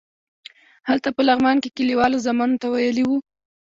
هلته 0.89 1.09
په 1.15 1.21
لغمان 1.27 1.57
کې 1.63 1.73
کلیوالو 1.77 2.23
زامنو 2.25 2.59
ته 2.61 2.67
ویلي 2.69 3.03
وو. 3.05 3.17